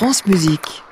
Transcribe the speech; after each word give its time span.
France 0.00 0.24
Musique. 0.24 0.82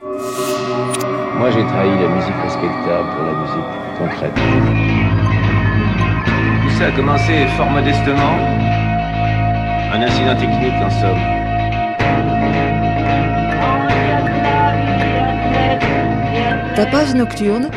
Moi, 0.00 1.50
j'ai 1.50 1.66
trahi 1.66 1.90
la 2.00 2.08
musique 2.08 2.34
respectable 2.44 3.08
pour 3.14 3.24
la 3.26 3.34
musique 3.42 3.70
concrète. 3.98 4.34
Tout 6.62 6.70
ça 6.78 6.86
a 6.86 6.92
commencé 6.92 7.46
fort 7.58 7.68
modestement. 7.68 8.38
Un 9.92 10.00
incident 10.00 10.34
technique, 10.34 10.72
en 10.82 10.88
somme. 10.88 11.20
Tapage 16.74 17.14
nocturne. 17.14 17.68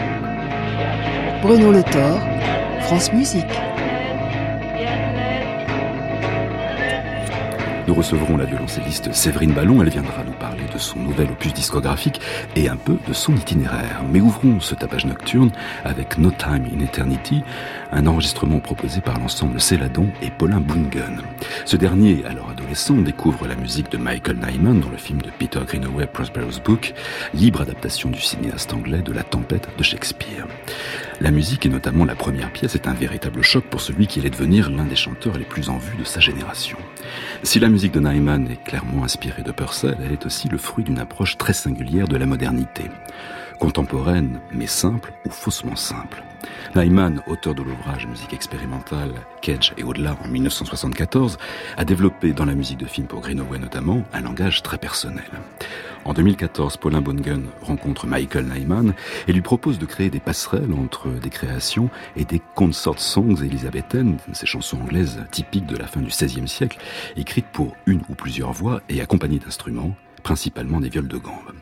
Bruno 1.41 1.73
Le 1.73 1.83
Thor, 1.83 2.17
France 2.83 3.11
Musique. 3.11 3.68
Nous 7.89 7.95
recevrons 7.95 8.37
la 8.37 8.45
violoncelliste 8.45 9.11
Séverine 9.15 9.51
Ballon. 9.51 9.81
Elle 9.81 9.89
viendra 9.89 10.23
nous 10.23 10.33
parler 10.33 10.61
de 10.71 10.77
son 10.77 10.99
nouvel 10.99 11.31
opus 11.31 11.55
discographique 11.55 12.21
et 12.55 12.69
un 12.69 12.75
peu 12.75 12.97
de 13.07 13.13
son 13.13 13.35
itinéraire. 13.35 14.03
Mais 14.13 14.21
ouvrons 14.21 14.59
ce 14.59 14.75
tapage 14.75 15.07
nocturne 15.07 15.49
avec 15.83 16.19
No 16.19 16.29
Time 16.29 16.67
in 16.71 16.81
Eternity, 16.81 17.43
un 17.91 18.07
enregistrement 18.07 18.59
proposé 18.59 19.01
par 19.01 19.19
l'ensemble 19.19 19.59
Céladon 19.59 20.07
et 20.21 20.29
Paulin 20.29 20.59
Bungen. 20.59 21.21
Ce 21.65 21.75
dernier, 21.75 22.23
alors 22.25 22.49
adolescent, 22.49 22.95
découvre 22.95 23.47
la 23.47 23.55
musique 23.55 23.91
de 23.91 23.97
Michael 23.97 24.37
Nyman 24.37 24.79
dans 24.79 24.89
le 24.89 24.97
film 24.97 25.21
de 25.21 25.29
Peter 25.29 25.59
Greenaway 25.65 26.07
Prosperous 26.07 26.59
Book, 26.63 26.93
libre 27.33 27.61
adaptation 27.61 28.09
du 28.09 28.21
cinéaste 28.21 28.73
anglais 28.73 29.01
de 29.01 29.11
La 29.11 29.23
Tempête 29.23 29.69
de 29.77 29.83
Shakespeare. 29.83 30.45
La 31.21 31.31
musique, 31.31 31.65
et 31.65 31.69
notamment 31.69 32.05
la 32.05 32.15
première 32.15 32.51
pièce, 32.51 32.75
est 32.75 32.87
un 32.87 32.93
véritable 32.93 33.41
choc 33.41 33.65
pour 33.65 33.81
celui 33.81 34.07
qui 34.07 34.19
allait 34.19 34.29
devenir 34.29 34.69
l'un 34.69 34.85
des 34.85 34.95
chanteurs 34.95 35.37
les 35.37 35.45
plus 35.45 35.69
en 35.69 35.77
vue 35.77 35.97
de 35.97 36.03
sa 36.03 36.19
génération. 36.19 36.77
Si 37.43 37.59
la 37.59 37.69
musique 37.69 37.93
de 37.93 37.99
Nyman 37.99 38.49
est 38.49 38.63
clairement 38.63 39.03
inspirée 39.03 39.43
de 39.43 39.51
Purcell, 39.51 39.97
elle 40.03 40.13
est 40.13 40.25
aussi 40.25 40.47
le 40.47 40.57
fruit 40.57 40.83
d'une 40.83 40.99
approche 40.99 41.37
très 41.37 41.53
singulière 41.53 42.07
de 42.07 42.17
la 42.17 42.25
modernité. 42.25 42.83
Contemporaine, 43.59 44.39
mais 44.53 44.67
simple 44.67 45.11
ou 45.25 45.29
faussement 45.29 45.75
simple. 45.75 46.23
Nyman, 46.75 47.21
auteur 47.27 47.55
de 47.55 47.63
l'ouvrage 47.63 48.07
Musique 48.07 48.33
expérimentale, 48.33 49.13
Cage 49.41 49.73
et 49.77 49.83
au-delà 49.83 50.15
en 50.23 50.27
1974, 50.27 51.37
a 51.77 51.85
développé 51.85 52.33
dans 52.33 52.45
la 52.45 52.55
musique 52.55 52.77
de 52.77 52.85
film 52.85 53.07
pour 53.07 53.21
Greenaway 53.21 53.59
notamment 53.59 54.03
un 54.13 54.21
langage 54.21 54.61
très 54.63 54.77
personnel. 54.77 55.29
En 56.05 56.13
2014, 56.13 56.77
Paulin 56.77 57.01
Bungen 57.01 57.45
rencontre 57.61 58.07
Michael 58.07 58.45
Nyman 58.45 58.93
et 59.27 59.33
lui 59.33 59.41
propose 59.41 59.79
de 59.79 59.85
créer 59.85 60.09
des 60.09 60.19
passerelles 60.19 60.73
entre 60.73 61.09
des 61.09 61.29
créations 61.29 61.89
et 62.15 62.25
des 62.25 62.41
consort 62.55 62.99
songs 62.99 63.35
élisabéthaines, 63.35 64.17
ces 64.33 64.45
chansons 64.45 64.81
anglaises 64.81 65.23
typiques 65.31 65.65
de 65.65 65.77
la 65.77 65.87
fin 65.87 65.99
du 65.99 66.07
XVIe 66.07 66.47
siècle, 66.47 66.79
écrites 67.17 67.47
pour 67.51 67.75
une 67.85 68.01
ou 68.09 68.15
plusieurs 68.15 68.53
voix 68.53 68.81
et 68.89 69.01
accompagnées 69.01 69.39
d'instruments, 69.39 69.95
principalement 70.19 70.79
des 70.79 70.89
viols 70.89 71.07
de 71.07 71.17
gambe. 71.17 71.53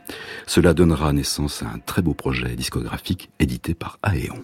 Cela 0.46 0.74
donnera 0.74 1.14
naissance 1.14 1.64
à 1.64 1.68
un 1.68 1.80
très 1.80 2.02
beau 2.02 2.14
projet 2.14 2.56
discographique 2.56 3.30
édité 3.40 3.74
par 3.74 4.00
Aeon. 4.04 4.44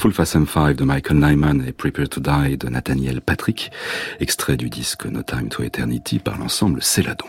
Full 0.00 0.14
Fast 0.14 0.34
M5 0.34 0.76
de 0.76 0.84
Michael 0.84 1.18
Nyman 1.18 1.62
et 1.68 1.72
Prepare 1.72 2.08
to 2.08 2.22
Die 2.22 2.56
de 2.56 2.70
Nathaniel 2.70 3.20
Patrick, 3.20 3.70
extrait 4.18 4.56
du 4.56 4.70
disque 4.70 5.04
No 5.04 5.22
Time 5.22 5.50
to 5.50 5.62
Eternity 5.62 6.18
par 6.18 6.38
l'ensemble 6.38 6.82
Céladon. 6.82 7.26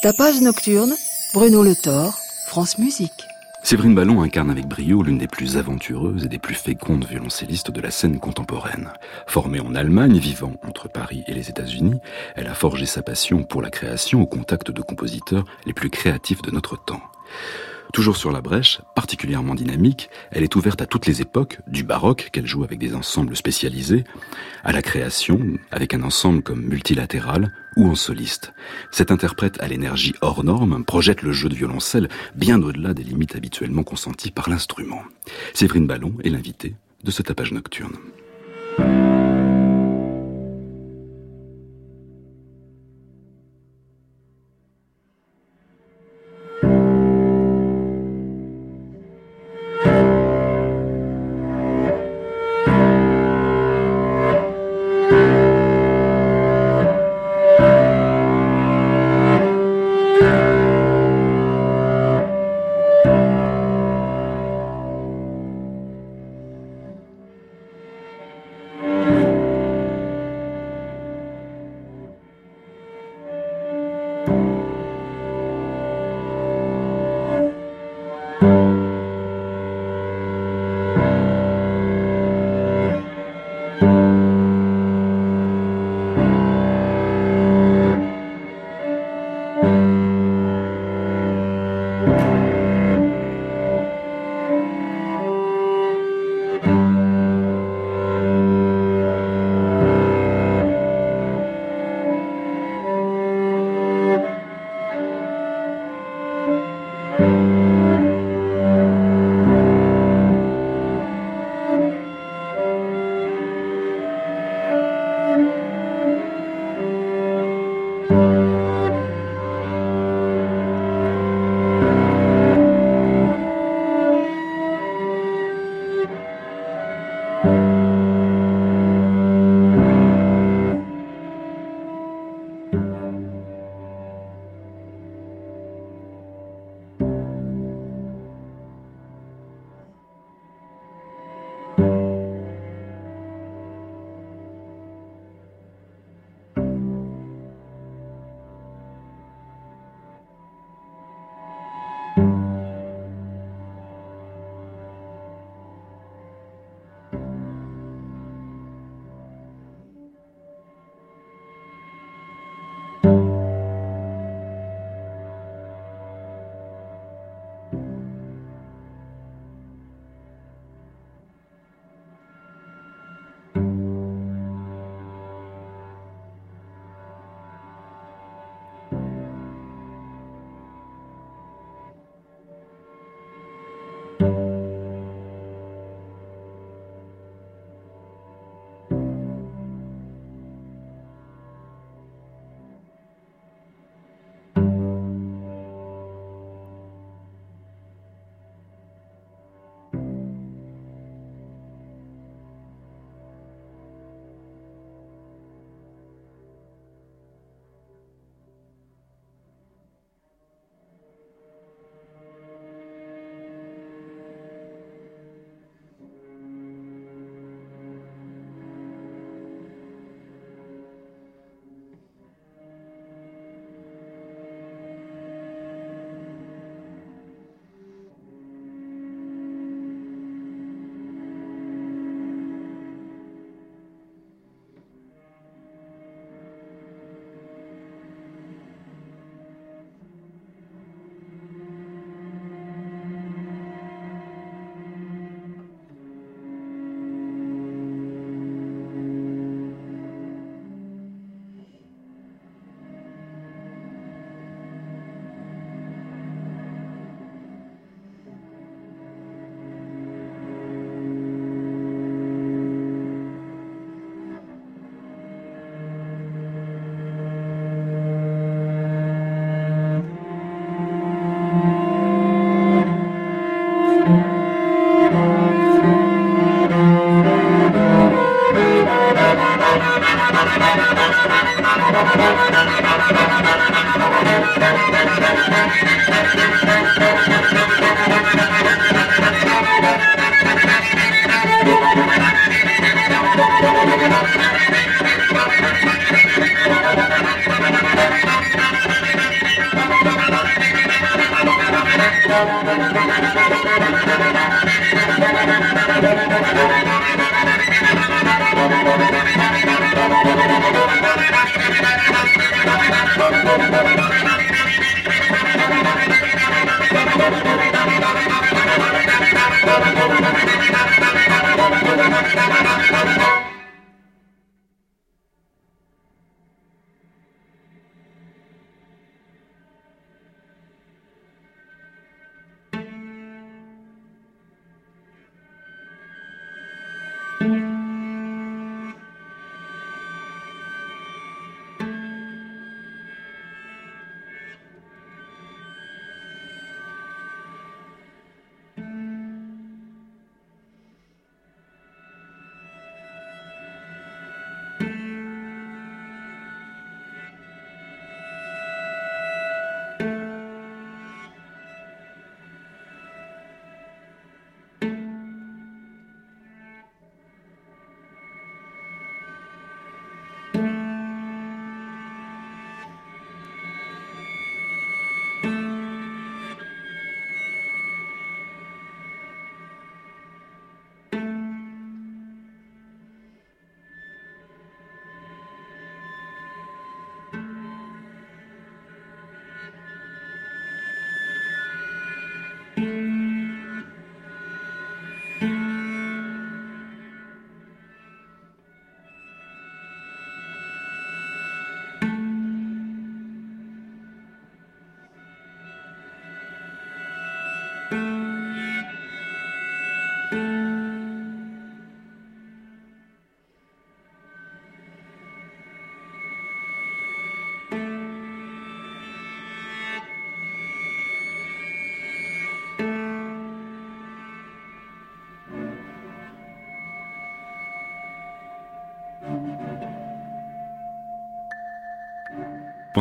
Tapage 0.00 0.40
nocturne, 0.40 0.94
Bruno 1.32 1.64
Le 1.64 1.74
Thor, 1.74 2.14
France 2.46 2.78
Musique. 2.78 3.24
Séverine 3.64 3.96
Ballon 3.96 4.22
incarne 4.22 4.52
avec 4.52 4.68
brio 4.68 5.02
l'une 5.02 5.18
des 5.18 5.26
plus 5.26 5.56
aventureuses 5.56 6.24
et 6.24 6.28
des 6.28 6.38
plus 6.38 6.54
fécondes 6.54 7.06
violoncellistes 7.06 7.72
de 7.72 7.80
la 7.80 7.90
scène 7.90 8.20
contemporaine. 8.20 8.92
Formée 9.26 9.58
en 9.58 9.74
Allemagne, 9.74 10.18
vivant 10.18 10.52
entre 10.64 10.88
Paris 10.88 11.24
et 11.26 11.34
les 11.34 11.50
États-Unis, 11.50 11.98
elle 12.36 12.46
a 12.46 12.54
forgé 12.54 12.86
sa 12.86 13.02
passion 13.02 13.42
pour 13.42 13.62
la 13.62 13.70
création 13.70 14.22
au 14.22 14.26
contact 14.26 14.70
de 14.70 14.80
compositeurs 14.80 15.44
les 15.66 15.72
plus 15.72 15.90
créatifs 15.90 16.42
de 16.42 16.52
notre 16.52 16.76
temps. 16.76 17.02
Toujours 17.94 18.16
sur 18.16 18.32
la 18.32 18.40
brèche, 18.40 18.80
particulièrement 18.96 19.54
dynamique, 19.54 20.10
elle 20.32 20.42
est 20.42 20.56
ouverte 20.56 20.82
à 20.82 20.86
toutes 20.86 21.06
les 21.06 21.22
époques, 21.22 21.60
du 21.68 21.84
baroque 21.84 22.30
qu'elle 22.32 22.44
joue 22.44 22.64
avec 22.64 22.80
des 22.80 22.92
ensembles 22.92 23.36
spécialisés, 23.36 24.02
à 24.64 24.72
la 24.72 24.82
création, 24.82 25.38
avec 25.70 25.94
un 25.94 26.02
ensemble 26.02 26.42
comme 26.42 26.60
multilatéral 26.60 27.52
ou 27.76 27.86
en 27.86 27.94
soliste. 27.94 28.52
Cette 28.90 29.12
interprète 29.12 29.62
à 29.62 29.68
l'énergie 29.68 30.12
hors 30.22 30.42
norme 30.42 30.84
projette 30.84 31.22
le 31.22 31.30
jeu 31.30 31.48
de 31.48 31.54
violoncelle 31.54 32.08
bien 32.34 32.60
au-delà 32.60 32.94
des 32.94 33.04
limites 33.04 33.36
habituellement 33.36 33.84
consenties 33.84 34.32
par 34.32 34.50
l'instrument. 34.50 35.02
Séverine 35.52 35.86
Ballon 35.86 36.14
est 36.24 36.30
l'invitée 36.30 36.74
de 37.04 37.12
ce 37.12 37.22
tapage 37.22 37.52
nocturne. 37.52 37.94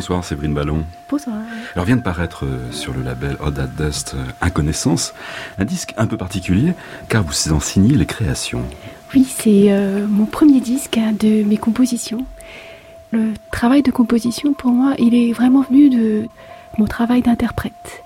Bonsoir 0.03 0.25
Séverine 0.25 0.53
Ballon. 0.53 0.83
Bonsoir. 1.09 1.37
Alors 1.75 1.85
vient 1.85 1.95
de 1.95 2.01
paraître 2.01 2.43
euh, 2.43 2.69
sur 2.73 2.93
le 2.93 3.03
label 3.03 3.37
Odd 3.39 3.57
at 3.57 3.67
Dust 3.67 4.15
euh, 4.15 4.25
Inconnaissance, 4.41 5.13
un 5.57 5.63
disque 5.63 5.93
un 5.95 6.07
peu 6.07 6.17
particulier 6.17 6.73
car 7.07 7.23
vous 7.23 7.53
en 7.53 7.61
signez 7.61 7.95
les 7.95 8.05
créations. 8.05 8.63
Oui, 9.15 9.23
c'est 9.23 9.71
euh, 9.71 10.05
mon 10.05 10.25
premier 10.25 10.59
disque 10.59 10.97
hein, 10.97 11.13
de 11.17 11.45
mes 11.45 11.55
compositions. 11.55 12.25
Le 13.13 13.31
travail 13.49 13.81
de 13.81 13.91
composition 13.91 14.51
pour 14.51 14.71
moi, 14.71 14.93
il 14.99 15.15
est 15.15 15.31
vraiment 15.31 15.61
venu 15.61 15.89
de 15.89 16.27
mon 16.77 16.85
travail 16.85 17.21
d'interprète. 17.21 18.03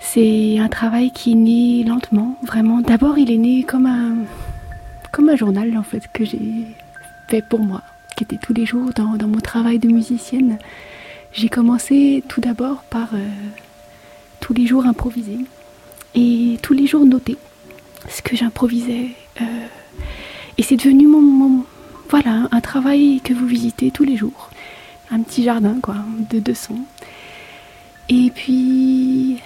C'est 0.00 0.58
un 0.58 0.68
travail 0.68 1.12
qui 1.12 1.32
est 1.32 1.34
né 1.34 1.82
lentement, 1.82 2.36
vraiment. 2.42 2.82
D'abord, 2.82 3.16
il 3.16 3.30
est 3.30 3.38
né 3.38 3.62
comme 3.62 3.86
un, 3.86 4.16
comme 5.12 5.30
un 5.30 5.36
journal 5.36 5.74
en 5.78 5.82
fait 5.82 6.10
que 6.12 6.26
j'ai 6.26 6.66
fait 7.28 7.40
pour 7.40 7.60
moi, 7.60 7.80
qui 8.16 8.24
était 8.24 8.36
tous 8.36 8.52
les 8.52 8.66
jours 8.66 8.90
dans, 8.94 9.16
dans 9.16 9.28
mon 9.28 9.40
travail 9.40 9.78
de 9.78 9.88
musicienne. 9.88 10.58
J'ai 11.32 11.48
commencé 11.48 12.22
tout 12.28 12.40
d'abord 12.40 12.82
par 12.84 13.14
euh, 13.14 13.28
tous 14.40 14.54
les 14.54 14.66
jours 14.66 14.86
improviser 14.86 15.38
et 16.14 16.58
tous 16.62 16.72
les 16.72 16.86
jours 16.86 17.04
noter 17.04 17.36
ce 18.08 18.22
que 18.22 18.36
j'improvisais. 18.36 19.10
Euh, 19.40 19.66
et 20.56 20.62
c'est 20.62 20.76
devenu 20.76 21.06
mon, 21.06 21.64
voilà 22.08 22.48
un 22.50 22.60
travail 22.60 23.20
que 23.22 23.34
vous 23.34 23.46
visitez 23.46 23.90
tous 23.90 24.04
les 24.04 24.16
jours, 24.16 24.50
un 25.10 25.20
petit 25.20 25.44
jardin 25.44 25.76
quoi 25.82 25.96
de, 26.30 26.40
de 26.40 26.54
sons. 26.54 26.80
Et 28.08 28.30
puis 28.34 29.38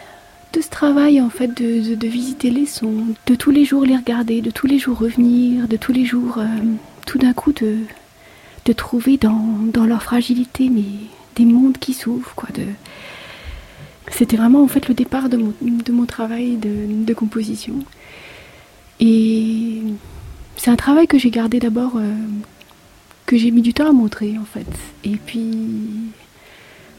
de 0.52 0.60
ce 0.60 0.68
travail 0.68 1.20
en 1.20 1.30
fait 1.30 1.48
de, 1.48 2.06
visiter 2.06 2.50
les 2.50 2.66
sons, 2.66 3.06
de 3.26 3.34
tous 3.34 3.50
les 3.50 3.64
jours 3.64 3.84
les 3.84 3.96
regarder, 3.96 4.40
de 4.40 4.50
tous 4.50 4.66
les 4.66 4.78
jours 4.78 4.98
revenir, 4.98 5.66
de 5.66 5.76
tous 5.76 5.92
les 5.92 6.04
jours 6.04 6.38
euh, 6.38 6.46
tout 7.06 7.18
d'un 7.18 7.32
coup 7.32 7.52
de, 7.52 7.78
de 8.66 8.72
trouver 8.72 9.16
dans, 9.16 9.44
dans 9.72 9.84
leur 9.84 10.02
fragilité 10.02 10.68
mais 10.70 10.84
des 11.36 11.44
mondes 11.44 11.78
qui 11.78 11.94
s'ouvrent, 11.94 12.34
quoi. 12.34 12.48
C'était 14.10 14.36
vraiment 14.36 14.62
en 14.62 14.68
fait 14.68 14.88
le 14.88 14.94
départ 14.94 15.28
de 15.28 15.36
mon, 15.36 16.06
travail 16.06 16.56
de, 16.56 17.04
de, 17.04 17.14
composition. 17.14 17.74
Et 19.00 19.82
c'est 20.56 20.70
un 20.70 20.76
travail 20.76 21.06
que 21.06 21.18
j'ai 21.18 21.30
gardé 21.30 21.58
d'abord, 21.60 21.92
euh, 21.96 22.12
que 23.26 23.36
j'ai 23.36 23.50
mis 23.50 23.62
du 23.62 23.72
temps 23.72 23.88
à 23.88 23.92
montrer 23.92 24.36
en 24.38 24.44
fait. 24.44 24.66
Et 25.04 25.16
puis 25.16 25.50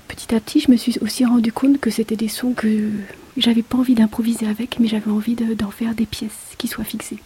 petit 0.07 0.33
à 0.33 0.39
petit, 0.39 0.59
je 0.59 0.71
me 0.71 0.77
suis 0.77 0.97
aussi 1.01 1.25
rendu 1.25 1.51
compte 1.51 1.79
que 1.79 1.89
c'était 1.89 2.15
des 2.15 2.27
sons 2.27 2.53
que 2.53 2.89
j'avais 3.37 3.63
pas 3.63 3.77
envie 3.77 3.95
d'improviser 3.95 4.47
avec, 4.47 4.79
mais 4.79 4.87
j'avais 4.87 5.11
envie 5.11 5.35
d'en 5.35 5.71
faire 5.71 5.95
des 5.95 6.05
pièces 6.05 6.55
qui 6.57 6.67
soient 6.67 6.83
fixées. 6.83 7.19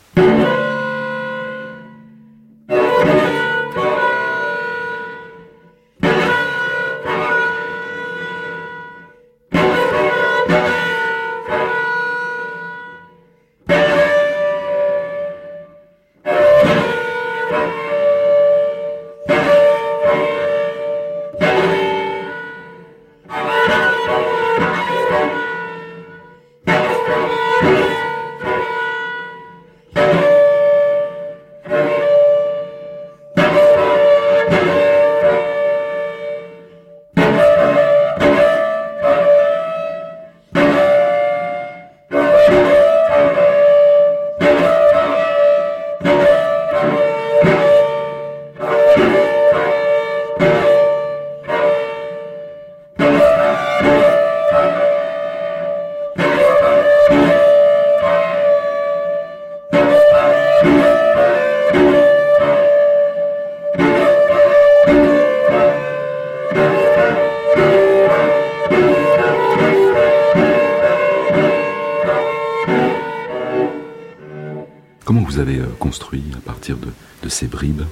Ces 77.38 77.48
bribes? 77.48 77.84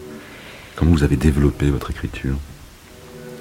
Comment 0.75 0.91
vous 0.91 1.03
avez 1.03 1.15
développé 1.15 1.69
votre 1.69 1.91
écriture? 1.91 2.35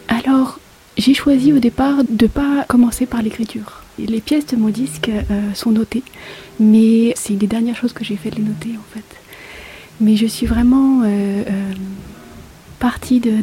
Alors, 0.09 0.61
j'ai 0.99 1.15
choisi 1.15 1.53
au 1.53 1.59
départ 1.59 2.05
de 2.09 2.25
ne 2.25 2.29
pas 2.29 2.65
commencer 2.69 3.07
par 3.07 3.23
l'écriture. 3.23 3.83
Les 3.99 4.21
pièces 4.21 4.47
de 4.47 4.57
mon 4.57 4.69
disque 4.69 5.11
sont 5.55 5.71
notées, 5.71 6.03
mais 6.61 7.15
c'est 7.17 7.35
les 7.35 7.47
dernières 7.47 7.77
choses 7.77 7.93
que 7.93 8.05
j'ai 8.05 8.17
fait 8.17 8.31
de 8.31 8.37
les 8.37 8.43
noter 8.43 8.73
en 8.77 8.95
fait. 8.95 9.11
Mais 10.01 10.17
je 10.17 10.27
suis 10.27 10.47
vraiment 10.47 11.03
partie 12.81 13.21
de, 13.21 13.37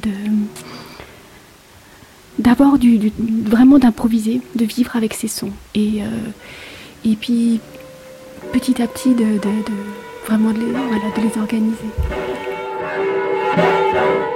d'avoir 2.38 2.78
du, 2.78 3.12
vraiment 3.56 3.80
d'improviser, 3.80 4.42
de 4.56 4.66
vivre 4.66 4.96
avec 4.96 5.14
ces 5.14 5.28
sons. 5.28 5.54
Et, 5.74 6.02
et 7.06 7.16
puis 7.16 7.60
petit 8.54 8.82
à 8.82 8.88
petit 8.88 9.14
de, 9.16 9.40
vraiment 10.28 10.52
de 10.52 10.60
les, 10.60 10.66
de 10.66 11.28
les 11.28 11.42
organiser. 11.42 11.90
Thank 13.56 13.94
you. 13.94 14.31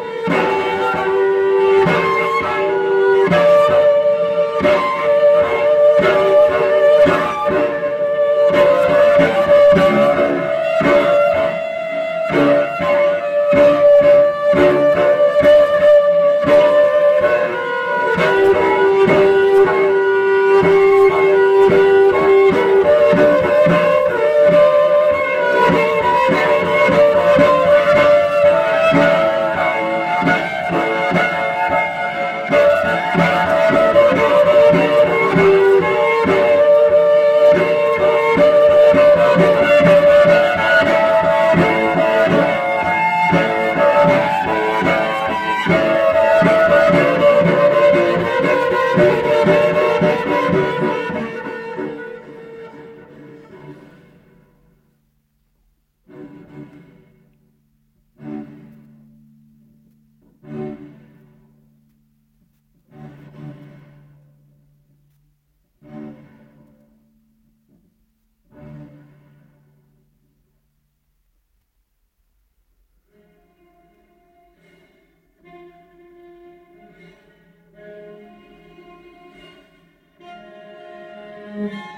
Amen. 81.56 81.95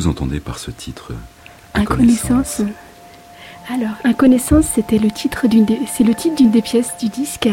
Vous 0.00 0.08
entendez 0.08 0.40
par 0.40 0.58
ce 0.58 0.70
titre 0.70 1.12
Inconnaissance. 1.74 2.62
Alors, 3.70 3.92
Inconnaissance, 4.04 4.64
c'était 4.74 4.98
le 4.98 5.10
titre 5.10 5.46
d'une 5.46 5.66
c'est 5.92 6.04
le 6.04 6.14
titre 6.14 6.36
d'une 6.36 6.50
des 6.50 6.62
pièces 6.62 6.96
du 6.98 7.10
disque. 7.10 7.50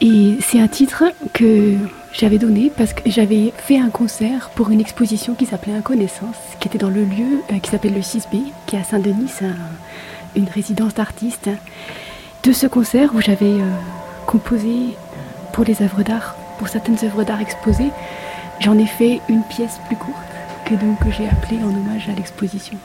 Et 0.00 0.36
c'est 0.40 0.60
un 0.60 0.66
titre 0.66 1.04
que 1.32 1.76
j'avais 2.12 2.38
donné 2.38 2.72
parce 2.76 2.92
que 2.92 3.08
j'avais 3.08 3.52
fait 3.56 3.78
un 3.78 3.90
concert 3.90 4.50
pour 4.56 4.70
une 4.70 4.80
exposition 4.80 5.34
qui 5.34 5.46
s'appelait 5.46 5.74
Inconnaissance, 5.74 6.34
qui 6.58 6.66
était 6.66 6.78
dans 6.78 6.90
le 6.90 7.04
lieu 7.04 7.40
euh, 7.52 7.58
qui 7.60 7.70
s'appelle 7.70 7.94
le 7.94 8.00
6B, 8.00 8.42
qui 8.66 8.74
est 8.74 8.80
à 8.80 8.82
Saint-Denis, 8.82 9.30
une 10.34 10.48
résidence 10.48 10.94
d'artistes. 10.94 11.50
De 12.42 12.50
ce 12.50 12.66
concert 12.66 13.14
où 13.14 13.20
j'avais 13.20 13.44
euh, 13.44 13.76
composé 14.26 14.96
pour 15.52 15.62
les 15.62 15.82
œuvres 15.82 16.02
d'art, 16.02 16.34
pour 16.58 16.66
certaines 16.66 16.98
œuvres 17.04 17.22
d'art 17.22 17.40
exposées, 17.40 17.92
j'en 18.58 18.76
ai 18.76 18.86
fait 18.86 19.20
une 19.28 19.44
pièce 19.44 19.78
plus 19.86 19.96
courte 19.96 20.29
que 20.70 20.76
donc 20.76 20.98
j'ai 21.10 21.28
appelé 21.28 21.60
en 21.64 21.68
hommage 21.68 22.08
à 22.08 22.12
l'exposition. 22.12 22.78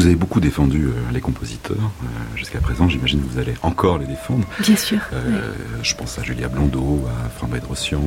Vous 0.00 0.06
avez 0.06 0.16
beaucoup 0.16 0.40
défendu 0.40 0.86
euh, 0.86 0.92
les 1.12 1.20
compositeurs 1.20 1.76
euh, 1.76 2.06
jusqu'à 2.34 2.58
présent. 2.58 2.88
J'imagine 2.88 3.20
que 3.20 3.30
vous 3.30 3.38
allez 3.38 3.52
encore 3.62 3.98
les 3.98 4.06
défendre. 4.06 4.46
Bien 4.58 4.74
sûr. 4.74 4.96
Euh, 5.12 5.52
Je 5.82 5.94
pense 5.94 6.18
à 6.18 6.22
Julia 6.22 6.48
Blondeau, 6.48 7.02
à 7.06 7.28
Franck 7.28 7.50
Bedrossian. 7.50 8.00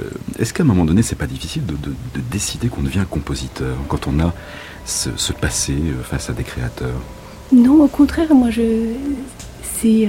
Euh, 0.00 0.04
Est-ce 0.40 0.52
qu'à 0.52 0.64
un 0.64 0.66
moment 0.66 0.84
donné, 0.84 1.02
c'est 1.04 1.14
pas 1.14 1.28
difficile 1.28 1.64
de, 1.66 1.74
de- 1.74 1.94
de 2.16 2.20
décider 2.32 2.66
qu'on 2.66 2.82
devient 2.82 3.04
compositeur 3.08 3.76
quand 3.86 4.08
on 4.08 4.18
a 4.18 4.34
ce, 4.84 5.10
ce 5.14 5.32
passé 5.32 5.76
face 6.02 6.30
à 6.30 6.32
des 6.32 6.42
créateurs? 6.42 7.00
Non, 7.52 7.80
au 7.84 7.86
contraire, 7.88 8.34
moi, 8.34 8.50
je, 8.50 8.62
c'est 9.62 10.08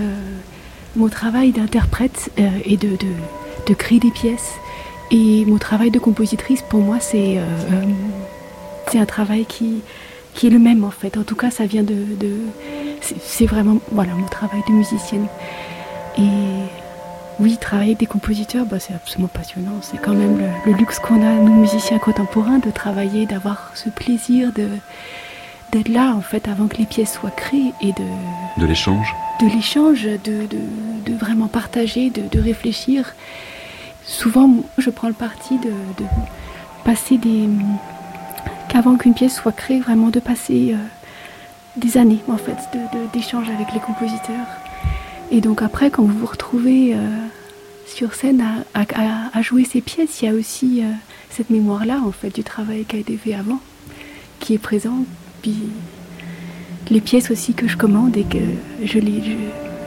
mon 0.95 1.07
travail 1.07 1.51
d'interprète 1.51 2.31
euh, 2.39 2.49
et 2.65 2.77
de, 2.77 2.89
de, 2.95 3.11
de 3.67 3.73
créer 3.75 3.99
des 3.99 4.09
pièces. 4.09 4.53
Et 5.11 5.45
mon 5.45 5.59
travail 5.59 5.91
de 5.91 5.99
compositrice, 5.99 6.63
pour 6.67 6.79
moi, 6.81 6.97
c'est 6.99 7.37
euh, 7.37 7.43
c'est 8.91 8.97
un 8.97 9.05
travail 9.05 9.45
qui, 9.45 9.81
qui 10.33 10.47
est 10.47 10.49
le 10.49 10.59
même, 10.59 10.83
en 10.83 10.91
fait. 10.91 11.17
En 11.17 11.23
tout 11.23 11.35
cas, 11.35 11.51
ça 11.51 11.65
vient 11.65 11.83
de... 11.83 11.95
de 12.19 12.31
c'est- 13.01 13.45
vraiment 13.45 13.77
voilà, 13.91 14.13
mon 14.13 14.27
travail 14.27 14.61
de 14.67 14.73
musicienne. 14.73 15.27
Et 16.17 16.21
oui, 17.39 17.57
travailler 17.59 17.91
avec 17.91 17.99
des 17.99 18.05
compositeurs, 18.05 18.65
bah, 18.65 18.77
c'est 18.79 18.93
absolument 18.93 19.29
passionnant. 19.33 19.79
C'est 19.81 19.97
quand 19.97 20.13
même 20.13 20.37
le, 20.37 20.71
le 20.71 20.77
luxe 20.77 20.99
qu'on 20.99 21.21
a, 21.21 21.33
nous, 21.33 21.53
musiciens 21.55 21.97
contemporains, 21.99 22.59
de 22.59 22.69
travailler, 22.69 23.25
d'avoir 23.25 23.71
ce 23.75 23.89
plaisir 23.89 24.51
de 24.53 24.67
d'être 25.71 25.87
là, 25.87 26.13
en 26.13 26.19
fait, 26.21 26.49
avant 26.49 26.67
que 26.67 26.75
les 26.75 26.85
pièces 26.85 27.13
soient 27.13 27.31
créées 27.31 27.71
et 27.81 27.93
de, 27.93 28.03
De 28.61 28.65
l'échange 28.65 29.15
de 29.41 29.47
l'échange, 29.47 30.03
de, 30.03 30.17
de, 30.45 30.59
de 31.11 31.17
vraiment 31.17 31.47
partager, 31.47 32.09
de, 32.09 32.21
de 32.29 32.39
réfléchir. 32.43 33.15
Souvent, 34.05 34.49
je 34.77 34.89
prends 34.89 35.07
le 35.07 35.13
parti 35.13 35.57
de, 35.59 35.69
de 35.69 36.05
passer 36.83 37.17
des. 37.17 37.47
Qu'avant 38.71 38.95
qu'une 38.95 39.13
pièce 39.13 39.35
soit 39.35 39.51
créée, 39.51 39.81
vraiment 39.81 40.07
de 40.07 40.21
passer 40.21 40.73
euh, 40.73 40.77
des 41.75 41.97
années, 41.97 42.19
en 42.29 42.37
fait, 42.37 42.55
de- 42.73 42.97
de- 42.97 43.51
avec 43.53 43.73
les 43.73 43.79
compositeurs. 43.81 44.47
Et 45.29 45.41
donc, 45.41 45.61
après, 45.61 45.89
quand 45.91 46.03
vous 46.03 46.17
vous 46.19 46.25
retrouvez 46.25 46.93
euh, 46.93 46.97
sur 47.85 48.13
scène 48.13 48.41
à, 48.73 49.41
jouer 49.41 49.65
ces 49.65 49.81
pièces, 49.81 50.21
il 50.21 50.25
y 50.25 50.29
a 50.29 50.33
aussi 50.33 50.81
euh, 50.83 50.89
cette 51.29 51.49
mémoire-là, 51.49 51.99
en 52.05 52.11
fait, 52.13 52.33
du 52.33 52.43
travail 52.43 52.85
qui 52.85 52.95
a 52.95 52.99
été 52.99 53.17
fait 53.17 53.33
avant, 53.33 53.59
qui 54.39 54.53
est 54.53 54.57
présent. 54.57 55.03
Puis 55.41 55.55
les 56.89 57.01
pièces 57.01 57.29
aussi 57.29 57.53
que 57.53 57.67
je 57.67 57.75
commande 57.75 58.15
et 58.15 58.23
que 58.23 58.37
je 58.85 58.99
les, 58.99 59.21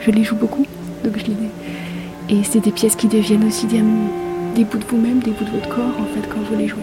je 0.01 0.11
les 0.11 0.23
joue 0.23 0.35
beaucoup. 0.35 0.65
Donc 1.03 1.17
je 1.17 1.25
les, 1.25 2.35
et 2.37 2.43
c'est 2.43 2.59
des 2.59 2.71
pièces 2.71 2.95
qui 2.95 3.07
deviennent 3.07 3.45
aussi 3.45 3.65
des, 3.67 3.81
des 4.55 4.63
bouts 4.63 4.77
de 4.79 4.85
vous-même, 4.85 5.19
des 5.19 5.31
bouts 5.31 5.45
de 5.45 5.51
votre 5.51 5.69
corps 5.69 5.95
en 5.99 6.05
fait 6.13 6.27
quand 6.29 6.41
vous 6.49 6.57
les 6.57 6.67
jouez. 6.67 6.81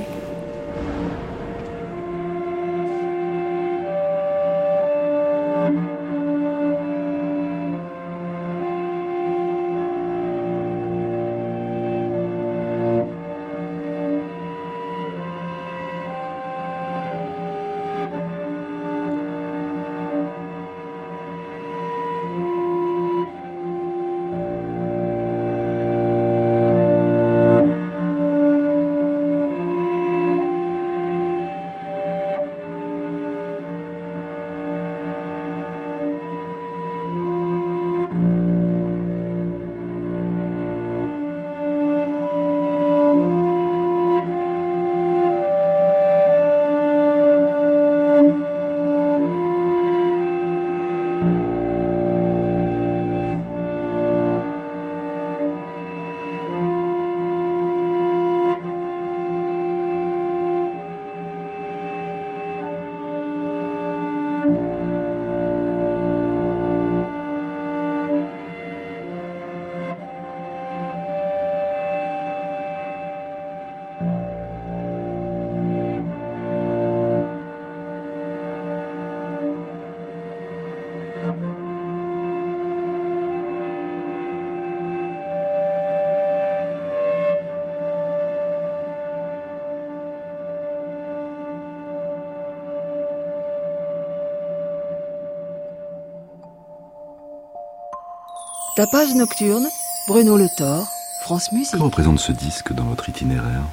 Tapage 98.75 99.15
nocturne, 99.15 99.69
Bruno 100.09 100.39
Le 100.39 100.49
Thor, 100.49 100.89
France 101.21 101.53
Musique. 101.53 101.75
Que 101.75 101.83
représente 101.83 102.21
ce 102.21 102.33
disque 102.33 102.73
dans 102.73 102.85
votre 102.85 103.07
itinéraire? 103.07 103.65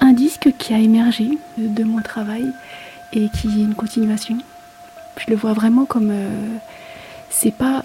Un 0.00 0.14
disque 0.14 0.54
qui 0.56 0.72
a 0.72 0.78
émergé 0.78 1.38
de, 1.58 1.84
mon 1.84 2.00
travail 2.00 2.46
et 3.12 3.28
qui 3.28 3.48
est 3.48 3.64
une 3.64 3.74
continuation. 3.74 4.38
Je 5.18 5.30
le 5.30 5.36
vois 5.36 5.52
vraiment 5.52 5.84
comme 5.84 6.08
euh, 6.10 6.56
c'est 7.28 7.50
pas 7.50 7.84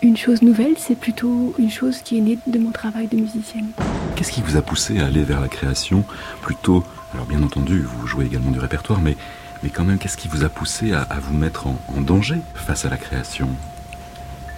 une 0.00 0.16
chose 0.16 0.42
nouvelle, 0.42 0.74
c'est 0.78 0.94
plutôt 0.94 1.54
une 1.58 1.72
chose 1.72 2.02
qui 2.02 2.18
est 2.18 2.20
née 2.20 2.38
de 2.46 2.58
mon 2.60 2.70
travail 2.70 3.08
de 3.08 3.16
musicienne. 3.16 3.70
Qu'est-ce 4.14 4.30
qui 4.30 4.42
vous 4.42 4.56
a 4.56 4.62
poussé 4.62 5.00
à 5.00 5.06
aller 5.06 5.24
vers 5.24 5.40
la 5.40 5.48
création? 5.48 6.04
Plutôt 6.40 6.84
Alors 7.14 7.26
bien 7.26 7.42
entendu, 7.42 7.80
vous 7.82 8.06
jouez 8.06 8.26
également 8.26 8.52
du 8.52 8.60
répertoire, 8.60 9.00
mais, 9.00 9.16
mais 9.64 9.70
quand 9.70 9.82
même, 9.82 9.98
qu'est-ce 9.98 10.16
qui 10.16 10.28
vous 10.28 10.44
a 10.44 10.48
poussé 10.48 10.92
à, 10.92 11.02
à 11.02 11.18
vous 11.18 11.36
mettre 11.36 11.66
en, 11.66 11.80
en 11.96 12.00
danger 12.00 12.38
face 12.54 12.84
à 12.84 12.90
la 12.90 12.96
création? 12.96 13.48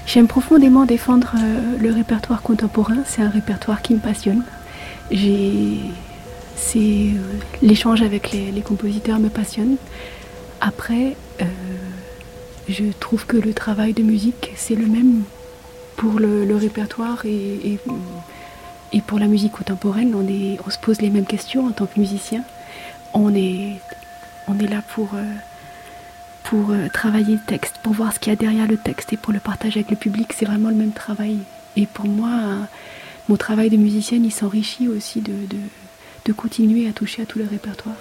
J'aime 0.08 0.26
profondément 0.26 0.86
défendre 0.86 1.34
euh, 1.36 1.76
le 1.78 1.92
répertoire 1.92 2.40
contemporain. 2.40 2.96
C'est 3.04 3.20
un 3.20 3.28
répertoire 3.28 3.82
qui 3.82 3.92
me 3.92 3.98
passionne. 3.98 4.42
C'est 5.10 5.18
euh, 6.78 7.12
l'échange 7.60 8.00
avec 8.00 8.32
les, 8.32 8.62
compositeurs 8.62 9.18
me 9.18 9.28
passionne. 9.28 9.76
Après, 10.62 11.14
euh, 11.42 11.44
je 12.70 12.84
trouve 12.98 13.26
que 13.26 13.36
le 13.36 13.52
travail 13.52 13.92
de 13.92 14.02
musique 14.02 14.50
c'est 14.56 14.74
le 14.74 14.86
même 14.86 15.24
pour 15.96 16.20
le, 16.20 16.56
répertoire 16.56 17.26
et, 17.26 17.78
et, 18.94 19.00
pour 19.02 19.18
la 19.18 19.26
musique 19.26 19.52
contemporaine. 19.52 20.14
On, 20.14 20.70
se 20.70 20.78
pose 20.78 21.02
les 21.02 21.10
mêmes 21.10 21.26
questions 21.26 21.66
en 21.66 21.72
tant 21.72 21.84
que 21.84 22.00
musicien. 22.00 22.44
On 23.12 23.34
est, 23.34 23.74
on 24.46 24.58
est 24.58 24.68
là 24.68 24.80
pour 24.94 25.10
pour 26.44 26.70
euh, 26.70 26.88
travailler 26.92 27.34
le 27.34 27.40
texte, 27.46 27.76
pour 27.82 27.92
voir 27.92 28.12
ce 28.12 28.18
qu'il 28.18 28.32
y 28.32 28.36
a 28.36 28.36
derrière 28.36 28.66
le 28.66 28.76
texte 28.76 29.12
et 29.12 29.16
pour 29.16 29.32
le 29.32 29.40
partager 29.40 29.80
avec 29.80 29.90
le 29.90 29.96
public, 29.96 30.32
c'est 30.32 30.46
vraiment 30.46 30.70
le 30.70 30.74
même 30.74 30.92
travail. 30.92 31.38
Et 31.76 31.86
pour 31.86 32.06
moi, 32.06 32.30
euh, 32.30 32.62
mon 33.28 33.36
travail 33.36 33.70
de 33.70 33.76
musicienne, 33.76 34.24
il 34.24 34.32
s'enrichit 34.32 34.88
aussi 34.88 35.20
de, 35.20 35.34
continuer 36.36 36.86
à 36.86 36.92
toucher 36.92 37.22
à 37.22 37.26
tout 37.26 37.38
le 37.38 37.46
répertoire. 37.46 37.96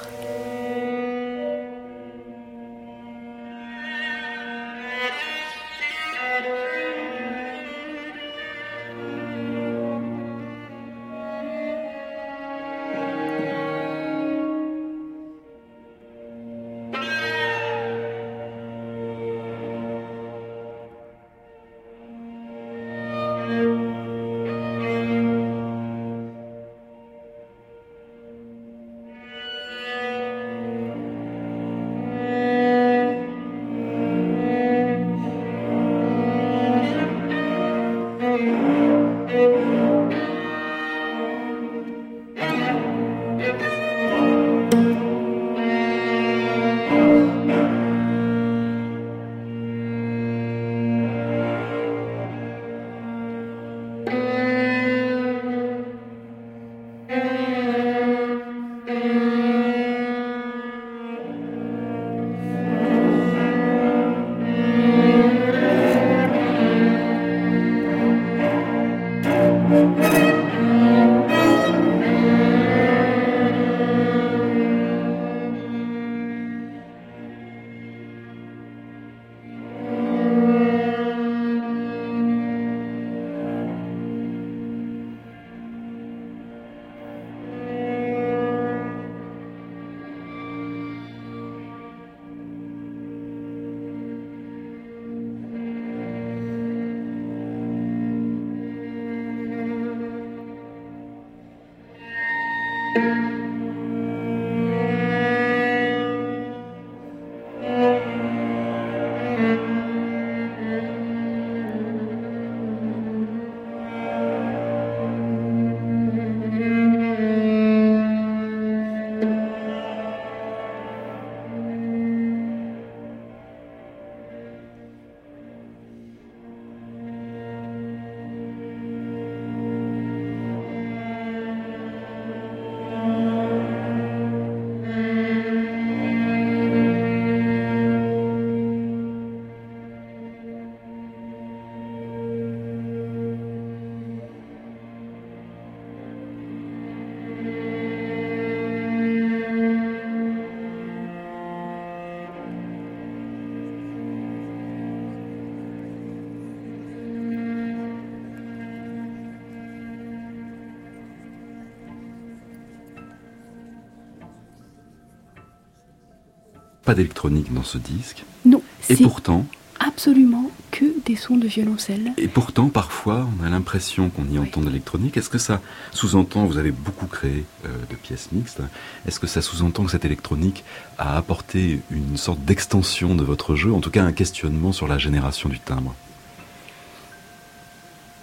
Pas 166.88 166.95
d'électronique 166.95 167.54
dans 167.54 167.63
ce 167.63 167.78
disque. 167.78 168.23
Non. 168.45 168.62
Et 168.88 168.95
pourtant 168.95 169.45
Absolument 169.78 170.50
que 170.71 170.86
des 171.06 171.17
sons 171.17 171.36
de 171.36 171.45
violoncelle. 171.45 172.13
Et 172.15 172.30
pourtant, 172.30 172.69
parfois, 172.69 173.28
on 173.38 173.45
a 173.45 173.50
l'impression 173.50 174.10
qu'on 174.10 174.23
y 174.30 174.39
entend 174.39 174.62
de 174.62 174.67
l'électronique. 174.67 175.17
Est-ce 175.17 175.30
que 175.30 175.38
ça 175.38 175.62
sous-entend, 175.91 176.45
vous 176.45 176.58
avez 176.58 176.71
beaucoup 176.71 177.08
créé 177.08 177.43
euh, 177.65 177.67
de 177.89 177.95
pièces 177.95 178.30
mixtes, 178.32 178.62
est-ce 179.06 179.19
que 179.19 179.28
ça 179.28 179.41
sous-entend 179.41 179.84
que 179.84 179.91
cette 179.91 180.06
électronique 180.06 180.63
a 180.97 181.17
apporté 181.17 181.82
une 181.91 182.15
sorte 182.15 182.39
d'extension 182.45 183.15
de 183.15 183.23
votre 183.26 183.56
jeu, 183.56 183.73
en 183.73 183.82
tout 183.82 183.91
cas 183.91 184.04
un 184.04 184.13
questionnement 184.13 184.71
sur 184.71 184.88
la 184.88 184.97
génération 184.97 185.50
du 185.50 185.60
timbre? 185.60 185.93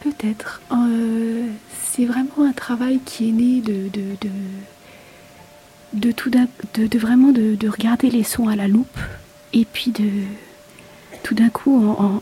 Peut-être. 0.01 0.63
Euh, 0.73 1.49
c'est 1.83 2.07
vraiment 2.07 2.49
un 2.49 2.53
travail 2.53 2.99
qui 3.05 3.29
est 3.29 3.33
né 3.33 3.61
de, 3.61 3.91
de 3.91 4.17
de 4.23 4.31
tout 6.13 6.31
de, 6.31 6.99
vraiment 6.99 7.33
de, 7.33 7.69
regarder 7.69 8.11
les 8.11 8.25
sons 8.25 8.49
à 8.49 8.57
la 8.57 8.69
loupe 8.69 8.99
et 9.53 9.65
puis 9.65 9.91
de 9.91 10.09
tout 11.23 11.35
d'un 11.35 11.49
coup 11.49 11.77
en, 11.97 12.21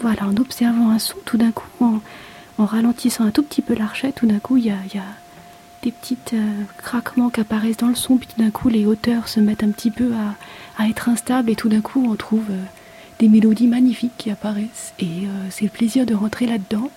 voilà 0.00 0.26
en 0.26 0.36
observant 0.36 0.90
un 0.90 0.98
son 0.98 1.16
tout 1.24 1.36
d'un 1.36 1.52
coup 1.52 1.66
en, 2.58 2.64
ralentissant 2.64 3.24
un 3.24 3.30
tout 3.30 3.42
petit 3.42 3.62
peu 3.62 3.74
l'archet 3.74 4.12
tout 4.12 4.26
d'un 4.26 4.38
coup 4.38 4.56
il 4.56 4.66
y 4.66 4.70
a, 4.70 4.76
des 5.82 5.90
petits 5.90 6.16
euh, 6.32 6.62
craquements 6.78 7.28
qui 7.28 7.40
apparaissent 7.40 7.76
dans 7.76 7.88
le 7.88 7.94
son 7.94 8.16
puis 8.16 8.28
tout 8.28 8.40
d'un 8.42 8.50
coup 8.50 8.68
les 8.68 8.86
hauteurs 8.86 9.28
se 9.28 9.40
mettent 9.40 9.64
un 9.64 9.70
petit 9.70 9.90
peu 9.90 10.12
à, 10.78 10.88
être 10.88 11.08
instables 11.08 11.50
et 11.50 11.56
tout 11.56 11.68
d'un 11.68 11.80
coup 11.80 12.06
on 12.08 12.14
trouve 12.14 12.46
euh, 12.50 12.62
des 13.18 13.28
mélodies 13.28 13.66
magnifiques 13.66 14.16
qui 14.16 14.30
apparaissent 14.30 14.94
et 14.98 15.26
euh, 15.26 15.46
c'est 15.50 15.64
le 15.64 15.70
plaisir 15.70 16.06
de 16.06 16.14
rentrer 16.14 16.46
là-dedans 16.46 16.90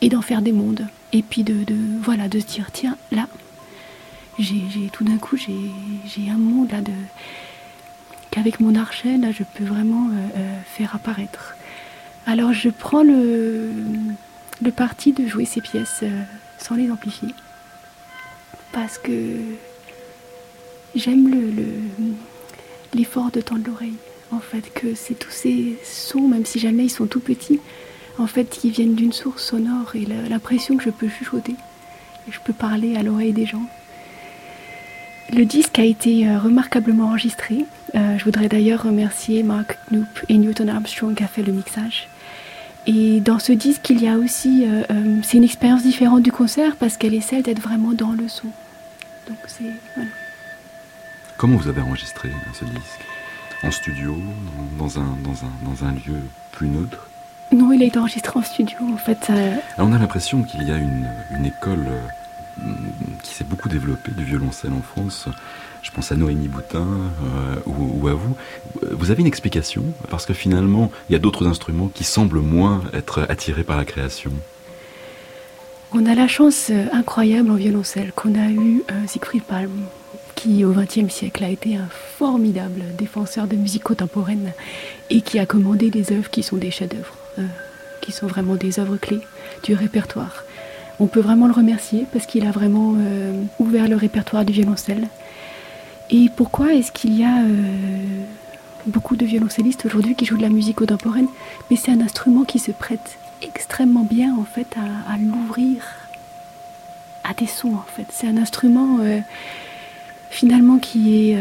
et 0.00 0.08
d'en 0.08 0.22
faire 0.22 0.42
des 0.42 0.52
mondes 0.52 0.86
et 1.12 1.22
puis 1.22 1.44
de, 1.44 1.64
de 1.64 1.76
voilà 2.02 2.28
de 2.28 2.40
se 2.40 2.46
dire 2.46 2.68
tiens 2.72 2.96
là 3.10 3.26
j'ai 4.38 4.88
tout 4.92 5.04
d'un 5.04 5.18
coup 5.18 5.36
j'ai 5.36 6.30
un 6.30 6.36
monde 6.36 6.70
là 6.72 6.80
de 6.80 6.92
qu'avec 8.30 8.58
mon 8.58 8.74
archet 8.74 9.16
là 9.16 9.30
je 9.30 9.44
peux 9.54 9.64
vraiment 9.64 10.08
euh, 10.08 10.38
euh, 10.38 10.60
faire 10.64 10.94
apparaître. 10.94 11.54
Alors 12.26 12.52
je 12.52 12.68
prends 12.68 13.02
le, 13.02 13.70
le 14.62 14.70
parti 14.72 15.12
de 15.12 15.26
jouer 15.26 15.44
ces 15.44 15.60
pièces 15.60 16.00
euh, 16.02 16.22
sans 16.58 16.74
les 16.74 16.90
amplifier. 16.90 17.28
Parce 18.72 18.98
que 18.98 19.36
j'aime 20.96 21.30
l'effort 22.92 23.26
le, 23.26 23.30
de 23.32 23.40
tendre 23.40 23.66
l'oreille. 23.66 23.98
En 24.32 24.40
fait 24.40 24.72
que 24.74 24.94
c'est 24.96 25.14
tous 25.14 25.30
ces 25.30 25.78
sons 25.84 26.26
même 26.26 26.44
si 26.44 26.58
jamais 26.58 26.86
ils 26.86 26.90
sont 26.90 27.06
tout 27.06 27.20
petits 27.20 27.60
en 28.18 28.26
fait 28.26 28.46
qui 28.46 28.70
viennent 28.70 28.94
d'une 28.94 29.12
source 29.12 29.44
sonore 29.44 29.94
et 29.94 30.06
l'impression 30.06 30.76
que 30.76 30.82
je 30.84 30.90
peux 30.90 31.08
chuchoter. 31.08 31.54
Je 32.28 32.38
peux 32.44 32.52
parler 32.52 32.96
à 32.96 33.02
l'oreille 33.02 33.32
des 33.32 33.46
gens 33.46 33.68
le 35.34 35.44
disque 35.44 35.78
a 35.78 35.84
été 35.84 36.28
euh, 36.28 36.38
remarquablement 36.38 37.08
enregistré. 37.08 37.66
Euh, 37.94 38.16
je 38.18 38.24
voudrais 38.24 38.48
d'ailleurs 38.48 38.84
remercier 38.84 39.42
Mark 39.42 39.78
Knoop 39.90 40.06
et 40.28 40.38
Newton 40.38 40.68
Armstrong 40.68 41.14
qui 41.14 41.22
a 41.22 41.26
fait 41.26 41.42
le 41.42 41.52
mixage. 41.52 42.08
Et 42.86 43.20
dans 43.20 43.38
ce 43.38 43.52
disque, 43.52 43.88
il 43.90 44.02
y 44.02 44.08
a 44.08 44.16
aussi, 44.16 44.64
euh, 44.66 44.82
c'est 45.22 45.38
une 45.38 45.44
expérience 45.44 45.82
différente 45.82 46.22
du 46.22 46.32
concert 46.32 46.76
parce 46.76 46.96
qu'elle 46.96 47.14
essaie 47.14 47.42
d'être 47.42 47.60
vraiment 47.60 47.92
dans 47.92 48.12
le 48.12 48.28
son. 48.28 48.48
Donc 49.28 49.38
c'est 49.46 49.64
voilà. 49.94 50.10
Comment 51.36 51.56
vous 51.56 51.68
avez 51.68 51.80
enregistré 51.80 52.30
ce 52.52 52.64
disque? 52.64 53.00
En 53.62 53.70
studio, 53.70 54.14
dans 54.78 54.98
un, 54.98 55.16
dans 55.24 55.44
un, 55.44 55.52
dans 55.64 55.84
un 55.86 55.92
lieu 55.92 56.20
plus 56.52 56.68
neutre? 56.68 57.08
Non, 57.52 57.72
il 57.72 57.82
a 57.82 57.86
été 57.86 57.98
enregistré 57.98 58.38
en 58.38 58.42
studio 58.42 58.76
en 58.92 58.98
fait. 58.98 59.30
on 59.78 59.92
a 59.92 59.98
l'impression 59.98 60.42
qu'il 60.42 60.68
y 60.68 60.70
a 60.70 60.76
une, 60.76 61.08
une 61.38 61.46
école 61.46 61.86
qui 63.22 63.34
s'est 63.34 63.44
beaucoup 63.44 63.68
développé 63.68 64.12
du 64.12 64.24
violoncelle 64.24 64.72
en 64.72 64.82
France. 64.82 65.28
Je 65.82 65.90
pense 65.90 66.12
à 66.12 66.16
Noémie 66.16 66.48
Boutin 66.48 66.86
euh, 66.86 67.56
ou, 67.66 68.08
à 68.08 68.14
vous. 68.14 68.34
Vous 68.90 69.10
avez 69.10 69.20
une 69.20 69.26
explication? 69.26 69.84
Parce 70.08 70.24
que 70.24 70.32
finalement, 70.32 70.90
il 71.08 71.12
y 71.12 71.16
a 71.16 71.18
d'autres 71.18 71.46
instruments 71.46 71.88
qui 71.88 72.04
semblent 72.04 72.40
moins 72.40 72.82
être 72.94 73.26
attirés 73.28 73.64
par 73.64 73.76
la 73.76 73.84
création. 73.84 74.32
On 75.92 76.06
a 76.06 76.14
la 76.14 76.26
chance 76.26 76.68
euh, 76.70 76.86
incroyable 76.92 77.50
en 77.50 77.56
violoncelle 77.56 78.12
qu'on 78.16 78.34
a 78.34 78.48
eu 78.48 78.82
euh, 78.90 78.94
Siegfried 79.06 79.44
Palm, 79.44 79.70
qui 80.34 80.64
au 80.64 80.72
XXe 80.72 81.12
siècle 81.12 81.44
a 81.44 81.50
été 81.50 81.76
un 81.76 81.88
formidable 82.18 82.82
défenseur 82.96 83.46
de 83.46 83.56
musique 83.56 83.84
contemporaine 83.84 84.52
et 85.10 85.20
qui 85.20 85.38
a 85.38 85.46
commandé 85.46 85.90
des 85.90 86.12
œuvres 86.12 86.30
qui 86.30 86.42
sont 86.42 86.56
des 86.56 86.70
chefs-d'œuvre, 86.70 87.14
qui 88.00 88.10
sont 88.10 88.26
vraiment 88.26 88.56
des 88.56 88.80
œuvres 88.80 88.96
clés 88.96 89.20
du 89.62 89.74
répertoire 89.74 90.43
on 91.00 91.06
peut 91.06 91.20
vraiment 91.20 91.46
le 91.46 91.52
remercier 91.52 92.06
parce 92.12 92.26
qu'il 92.26 92.46
a 92.46 92.50
vraiment 92.50 92.94
euh, 92.96 93.42
ouvert 93.58 93.88
le 93.88 93.96
répertoire 93.96 94.44
du 94.44 94.52
violoncelle. 94.52 95.08
Et 96.10 96.28
pourquoi 96.36 96.74
est-ce 96.74 96.92
qu'il 96.92 97.18
y 97.18 97.24
a 97.24 97.38
euh, 97.38 97.46
beaucoup 98.86 99.16
de 99.16 99.24
violoncellistes 99.24 99.86
aujourd'hui 99.86 100.14
qui 100.14 100.24
jouent 100.24 100.36
de 100.36 100.42
la 100.42 100.50
musique 100.50 100.76
contemporaine? 100.76 101.26
Mais 101.70 101.76
c'est 101.76 101.90
un 101.90 102.00
instrument 102.00 102.44
qui 102.44 102.58
se 102.58 102.70
prête 102.70 103.18
extrêmement 103.42 104.04
bien 104.04 104.34
en 104.38 104.44
fait 104.44 104.68
à, 104.76 105.16
l'ouvrir 105.18 105.82
à 107.24 107.34
des 107.34 107.46
sons 107.46 107.74
en 107.74 107.84
fait. 107.96 108.06
C'est 108.10 108.28
un 108.28 108.36
instrument 108.36 108.98
euh, 109.00 109.18
finalement 110.30 110.78
qui 110.78 111.30
est 111.30 111.38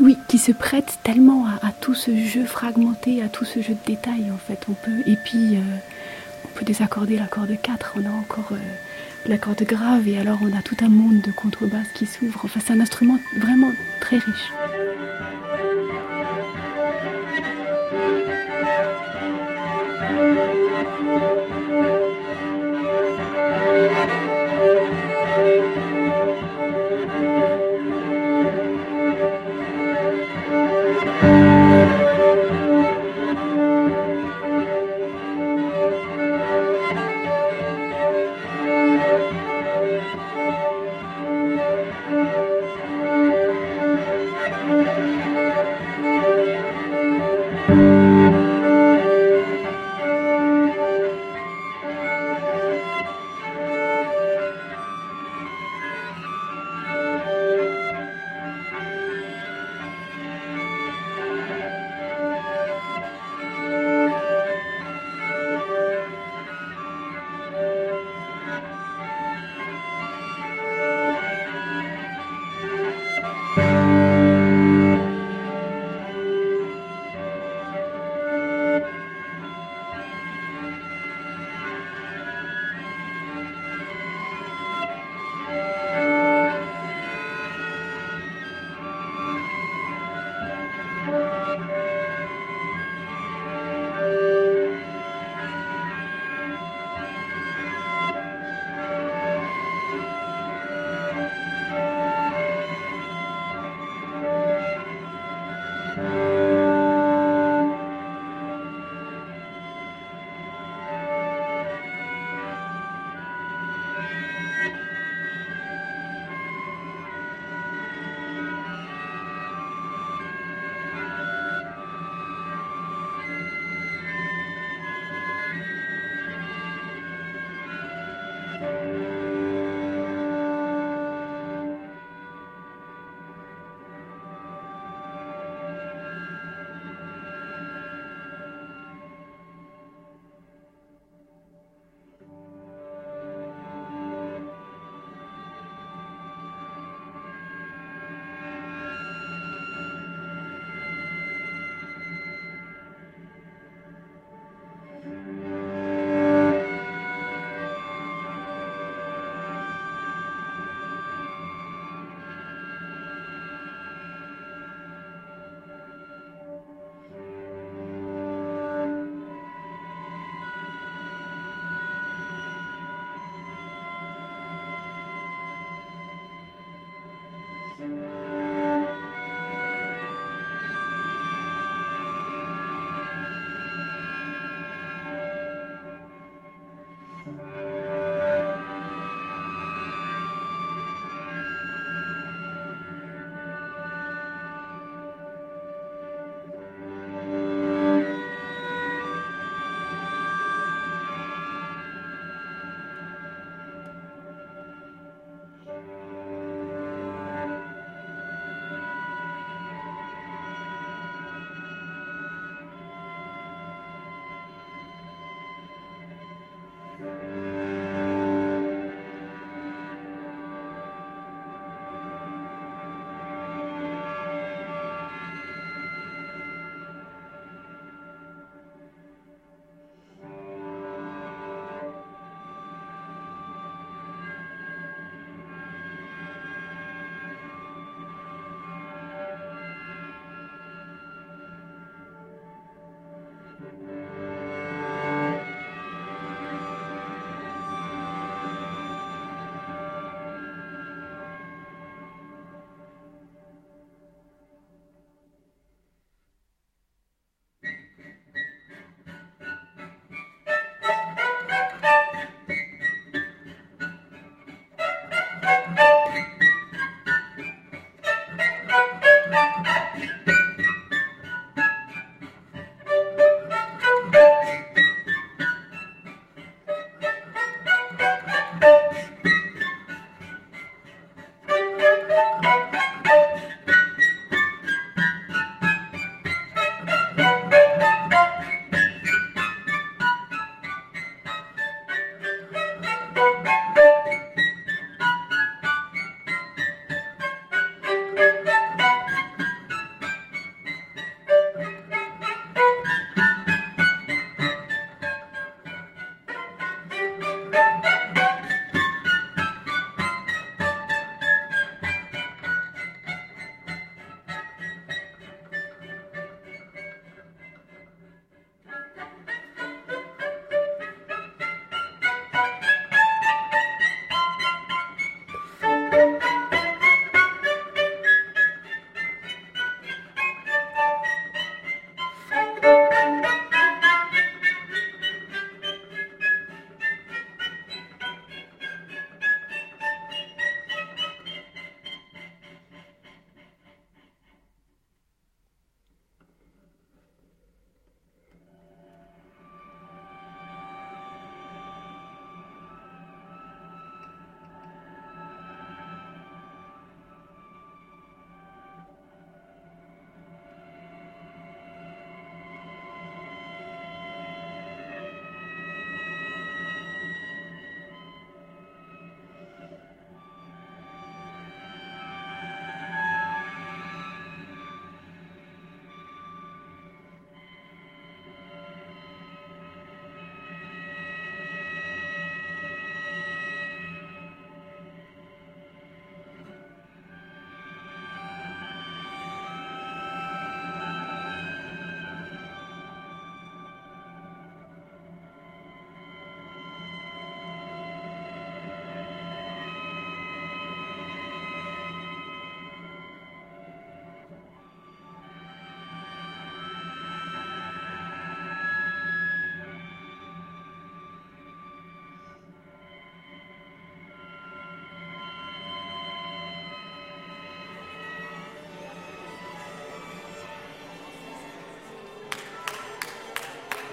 oui, 0.00 0.18
qui 0.26 0.38
se 0.38 0.52
prête 0.52 0.98
tellement 1.02 1.46
à, 1.62 1.70
tout 1.80 1.94
ce 1.94 2.16
jeu 2.16 2.44
fragmenté, 2.44 3.22
à 3.22 3.28
tout 3.28 3.44
ce 3.44 3.60
jeu 3.60 3.74
de 3.74 3.86
détails 3.86 4.30
en 4.32 4.38
fait. 4.38 4.64
On 4.68 4.72
peut 4.72 5.02
et 5.06 5.16
puis 5.16 5.58
désaccorder 6.62 7.16
l'accord 7.16 7.46
de 7.46 7.54
4, 7.54 7.94
on 7.96 8.06
a 8.06 8.10
encore 8.10 8.50
euh, 8.52 9.28
l'accord 9.28 9.54
de 9.54 9.64
grave 9.64 10.08
et 10.08 10.18
alors 10.18 10.38
on 10.42 10.56
a 10.56 10.62
tout 10.62 10.76
un 10.82 10.88
monde 10.88 11.20
de 11.20 11.30
contrebasse 11.30 11.88
qui 11.94 12.06
s'ouvre. 12.06 12.40
Enfin, 12.44 12.60
c'est 12.64 12.72
un 12.72 12.80
instrument 12.80 13.18
vraiment 13.36 13.72
très 14.00 14.18
riche. 14.18 14.52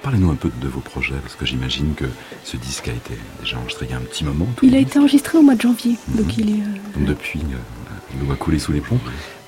Parlez-nous 0.10 0.32
un 0.32 0.36
peu 0.36 0.50
de 0.60 0.68
vos 0.68 0.80
projets, 0.80 1.14
parce 1.22 1.36
que 1.36 1.46
j'imagine 1.46 1.94
que 1.94 2.06
ce 2.44 2.58
disque 2.58 2.88
a 2.88 2.94
été 2.94 3.14
déjà 3.42 3.60
enregistré 3.60 3.86
il 3.88 3.92
y 3.92 3.94
a 3.94 3.98
un 3.98 4.02
petit 4.02 4.24
moment. 4.26 4.48
Il 4.64 4.74
a 4.74 4.80
été 4.80 4.98
enregistré 4.98 5.38
au 5.38 5.44
mois 5.44 5.54
de 5.54 5.62
janvier. 5.62 5.98
Mhm. 6.08 6.16
Donc 6.18 6.38
il 6.40 6.50
est. 6.50 6.54
euh, 6.54 6.96
Donc 6.98 7.06
depuis, 7.06 7.40
euh, 7.42 8.20
l'eau 8.26 8.32
a 8.32 8.36
coulé 8.36 8.58
sous 8.58 8.72
les 8.72 8.82
ponts. 8.82 8.98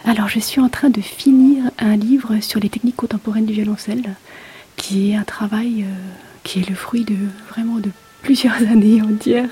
Alors 0.06 0.28
je 0.30 0.40
suis 0.40 0.62
en 0.62 0.70
train 0.70 0.92
de 0.92 1.02
finir 1.02 1.64
un 1.80 1.96
livre 1.96 2.40
sur 2.42 2.60
les 2.60 2.70
techniques 2.70 2.96
contemporaines 2.96 3.48
du 3.48 3.54
violoncelle, 3.54 4.14
qui 4.76 5.10
est 5.10 5.16
un 5.16 5.24
travail 5.24 5.82
euh, 5.82 5.94
qui 6.44 6.60
est 6.60 6.70
le 6.70 6.76
fruit 6.76 7.06
de 7.06 7.16
vraiment 7.50 7.78
de 7.80 7.90
plusieurs 8.22 8.54
années 8.72 9.02
entières 9.02 9.50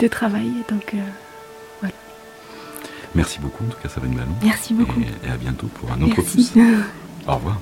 de 0.00 0.08
travail. 0.08 0.50
Donc 0.70 0.94
euh, 0.94 1.86
Merci 3.14 3.40
beaucoup, 3.40 3.64
en 3.64 3.68
tout 3.68 3.78
cas, 3.82 3.90
Sabrine 3.90 4.14
Ballon. 4.14 4.32
merci 4.42 4.72
beaucoup. 4.72 5.00
Et, 5.00 5.28
et 5.28 5.30
à 5.32 5.36
bientôt 5.36 5.66
pour 5.66 5.92
un 5.92 6.00
autre 6.00 6.14
Merci. 6.16 6.50
opus. 6.56 6.62
Au 7.28 7.34
revoir. 7.34 7.60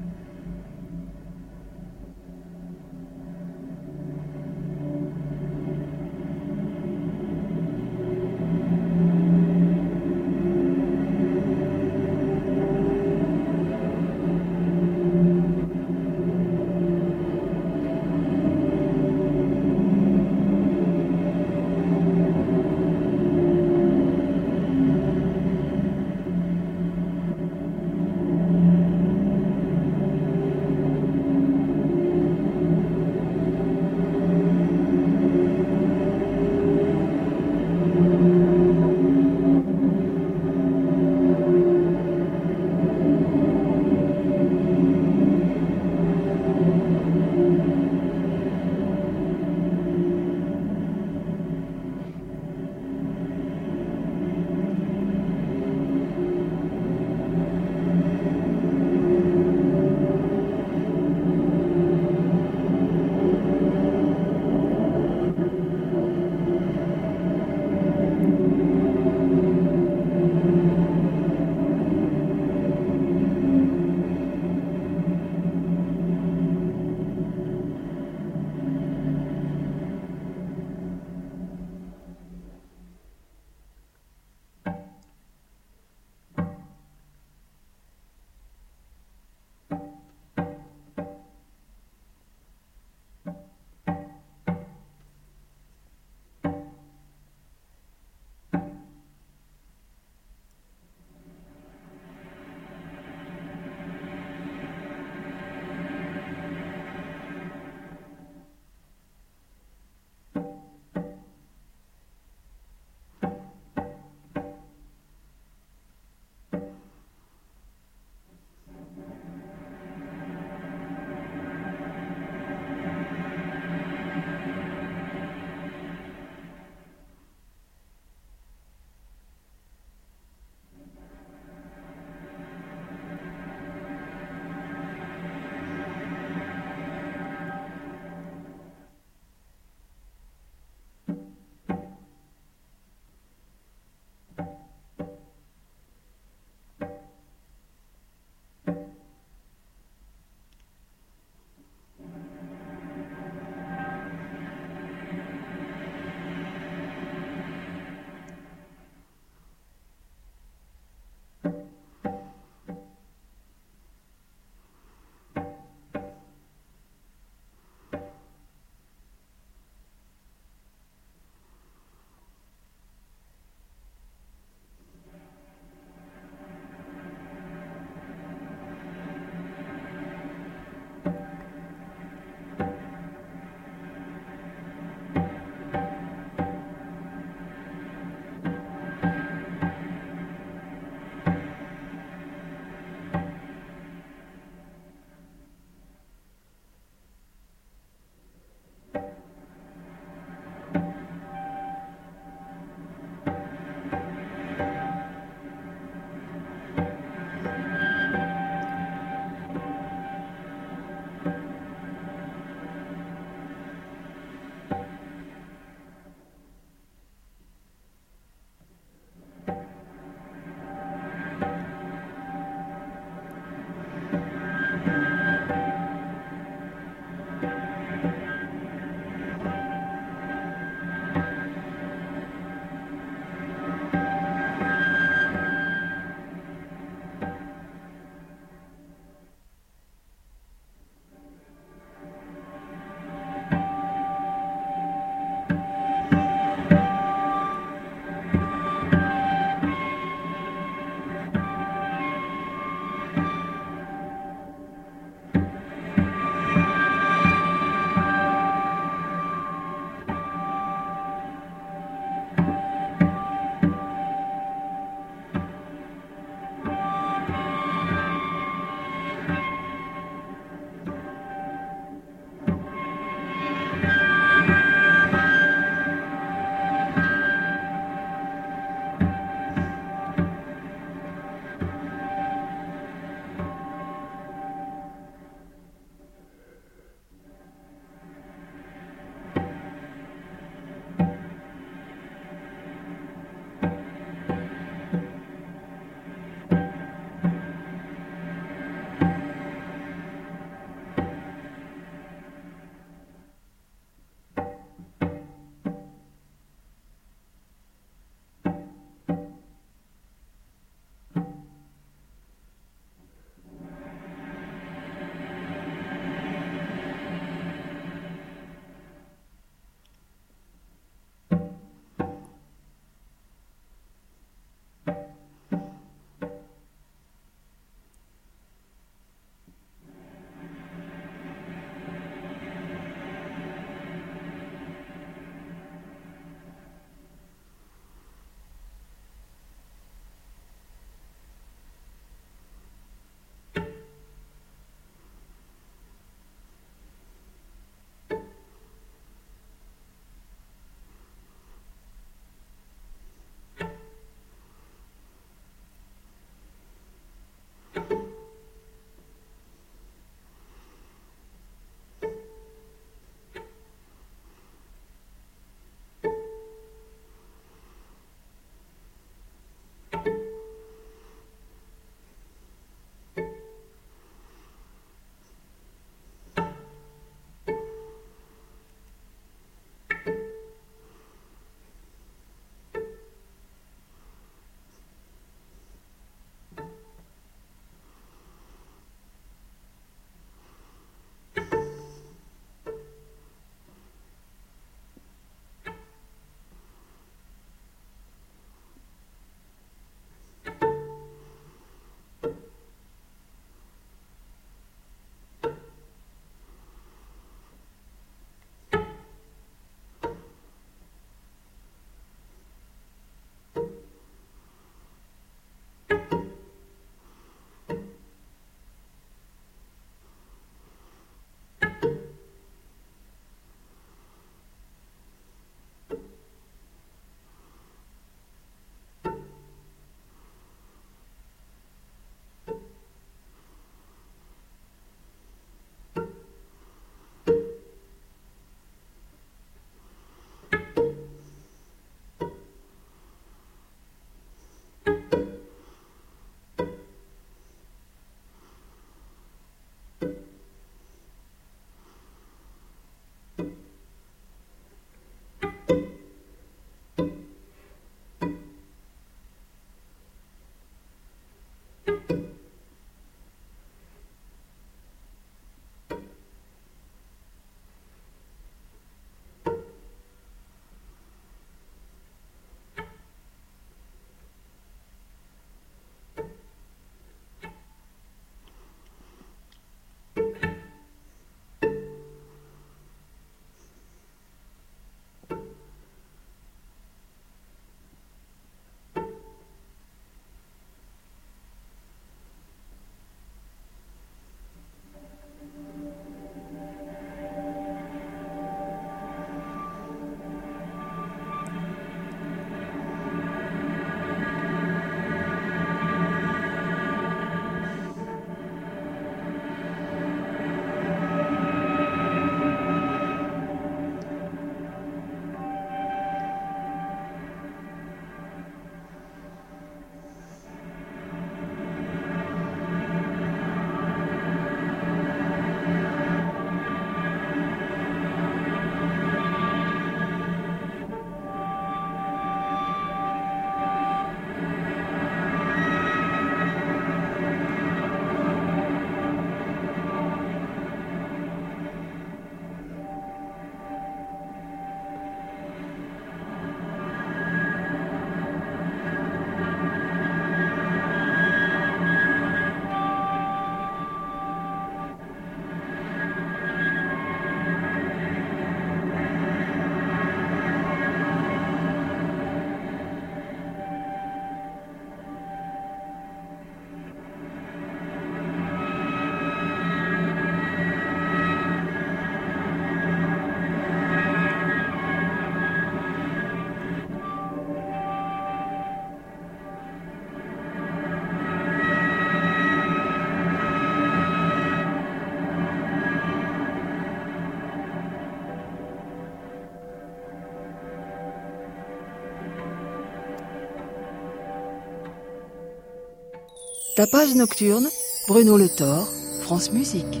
Tapage 596.76 597.14
nocturne, 597.14 597.68
Bruno 598.08 598.36
Le 598.36 598.48
Thor, 598.48 598.88
France 599.22 599.52
Musique. 599.52 600.00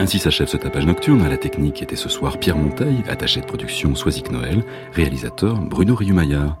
Ainsi 0.00 0.18
s'achève 0.18 0.48
ce 0.48 0.56
tapage 0.56 0.84
nocturne. 0.84 1.22
À 1.22 1.28
la 1.28 1.36
technique 1.36 1.80
était 1.80 1.94
ce 1.94 2.08
soir 2.08 2.38
Pierre 2.38 2.56
Monteil, 2.56 3.04
attaché 3.08 3.40
de 3.40 3.46
production 3.46 3.94
Soisic 3.94 4.32
Noël, 4.32 4.64
réalisateur 4.94 5.60
Bruno 5.60 5.94
Riumaillard. 5.94 6.60